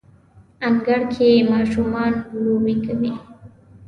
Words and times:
انګړ 0.67 1.01
کې 1.13 1.29
ماشومان 1.51 2.11
لوبې 2.43 2.75
کوي 2.85 3.11